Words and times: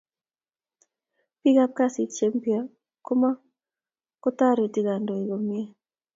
biik 1.41 1.57
kab 1.57 1.71
kazit 1.77 2.09
cheimpya 2.17 2.59
komokutoret 3.05 4.73
kundiikoyei 4.77 5.29
komie 5.29 5.63